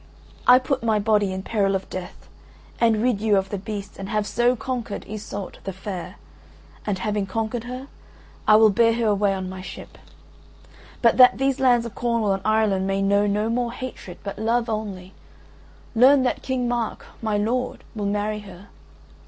[0.47, 2.27] "I put my body in peril of death
[2.79, 6.15] and rid you of the beast and have so conquered Iseult the Fair,
[6.87, 7.87] and having conquered her
[8.47, 9.99] I will bear her away on my ship.
[11.03, 14.69] "But that these lands of Cornwall and Ireland may know no more hatred, but love
[14.71, 15.13] only,
[15.93, 18.69] learn that King Mark, my lord, will marry her.